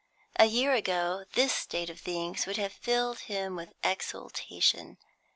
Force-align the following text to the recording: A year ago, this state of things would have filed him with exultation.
A 0.37 0.45
year 0.45 0.73
ago, 0.73 1.25
this 1.33 1.53
state 1.53 1.87
of 1.91 1.99
things 1.99 2.47
would 2.47 2.57
have 2.57 2.73
filed 2.73 3.19
him 3.19 3.55
with 3.55 3.73
exultation. 3.83 4.97